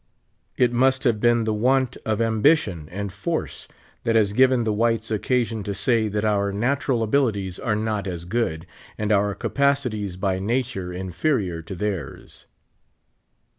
[0.57, 3.67] It must have been the want of ambition and force
[4.03, 8.25] that has given the wliites occasion to say that our natural abilities are not as
[8.25, 8.65] good,
[8.97, 12.47] and our capacities by nature in ferior to theirs.